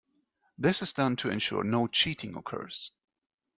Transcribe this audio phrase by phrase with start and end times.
[0.57, 2.91] This is done to ensure no cheating occurs.